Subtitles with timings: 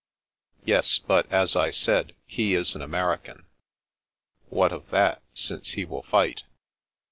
[0.65, 3.45] "Yes; but as I said, he is an American/*"
[4.49, 6.41] What of that, since he will fight?